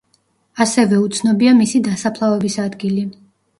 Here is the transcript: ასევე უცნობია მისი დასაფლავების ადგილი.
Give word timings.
ასევე 0.65 1.01
უცნობია 1.09 1.53
მისი 1.61 1.83
დასაფლავების 1.91 2.59
ადგილი. 2.67 3.07